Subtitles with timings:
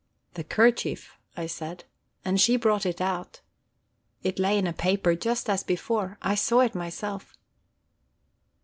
[0.33, 1.83] 'The kerchief,' I said.
[2.25, 3.41] And she brought it out.
[4.23, 7.37] It lay in a paper, just as before; I saw it myself."